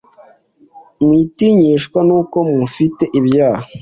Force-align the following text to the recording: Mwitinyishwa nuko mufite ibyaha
Mwitinyishwa 1.05 1.99
nuko 2.07 2.37
mufite 2.57 3.03
ibyaha 3.19 3.65